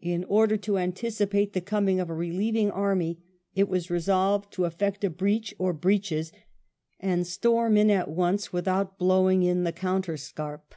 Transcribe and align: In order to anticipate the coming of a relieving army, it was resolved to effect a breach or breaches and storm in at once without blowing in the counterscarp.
In 0.00 0.24
order 0.24 0.56
to 0.56 0.78
anticipate 0.78 1.52
the 1.52 1.60
coming 1.60 2.00
of 2.00 2.08
a 2.08 2.14
relieving 2.14 2.70
army, 2.70 3.20
it 3.54 3.68
was 3.68 3.90
resolved 3.90 4.50
to 4.54 4.64
effect 4.64 5.04
a 5.04 5.10
breach 5.10 5.54
or 5.58 5.74
breaches 5.74 6.32
and 6.98 7.26
storm 7.26 7.76
in 7.76 7.90
at 7.90 8.08
once 8.08 8.54
without 8.54 8.96
blowing 8.98 9.42
in 9.42 9.64
the 9.64 9.72
counterscarp. 9.74 10.74